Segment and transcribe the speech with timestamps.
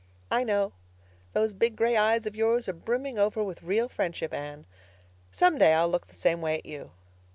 [0.31, 0.73] "I know.
[1.33, 4.65] Those big gray eyes of yours are brimming over with real friendship, Anne.
[5.31, 6.89] Some day I'll look the same way at you.